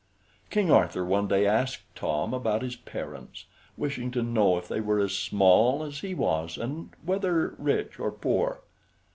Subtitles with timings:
[0.49, 3.45] King Arthur one day asked Tom about his parents,
[3.77, 8.09] wishing to know if they were as small as he was, and whether rich or
[8.09, 8.61] poor.